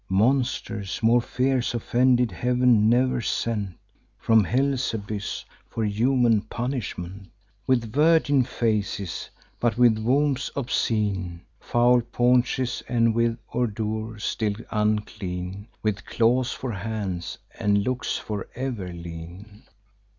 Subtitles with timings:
[0.09, 3.75] Monsters more fierce offended Heav'n ne'er sent
[4.17, 7.29] From hell's abyss, for human punishment:
[7.67, 9.29] With virgin faces,
[9.59, 17.37] but with wombs obscene, Foul paunches, and with ordure still unclean; With claws for hands,
[17.59, 19.67] and looks for ever lean.